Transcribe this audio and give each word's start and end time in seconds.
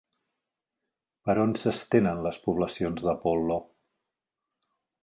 Per 1.29 1.35
on 1.43 1.53
s'estenen 1.65 2.25
les 2.29 2.41
poblacions 2.49 3.07
d'apol·lo? 3.11 3.63